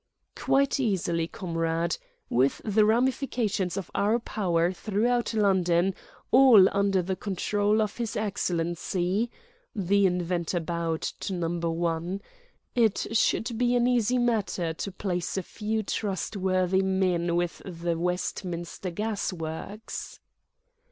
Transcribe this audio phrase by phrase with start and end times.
[0.35, 5.93] "Quite easily, comrade: with the ramifications of our power throughout London,
[6.31, 13.85] all under the control of his Excellency"—the inventor bowed to Number One—"it should be an
[13.85, 20.19] easy matter to place a few trustworthy men with the Westminster gas works."